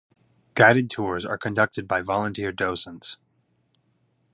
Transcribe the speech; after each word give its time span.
Guided 0.55 0.89
tours 0.89 1.27
are 1.27 1.37
conducted 1.37 1.87
by 1.87 2.01
volunteer 2.01 2.51
docents. 2.51 3.17